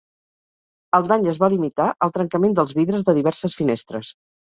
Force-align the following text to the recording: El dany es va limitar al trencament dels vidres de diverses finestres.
El 0.99 1.09
dany 1.11 1.27
es 1.33 1.37
va 1.43 1.49
limitar 1.53 1.89
al 2.05 2.13
trencament 2.15 2.55
dels 2.61 2.73
vidres 2.79 3.05
de 3.11 3.15
diverses 3.19 3.59
finestres. 3.61 4.11